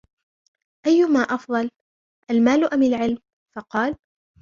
أَيُّمَا 0.87 1.19
أَفْضَلُ 1.19 1.69
الْمَالُ 2.31 2.73
أَمْ 2.73 2.83
الْعِلْمُ؟ 2.83 3.17
فَقَالَ 3.55 3.95